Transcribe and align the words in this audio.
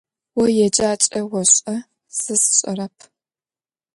О 0.41 0.43
еджакӏэ 0.65 1.19
ошӏэ, 1.39 1.75
сэ 2.19 2.35
сшӏэрэп. 2.41 2.95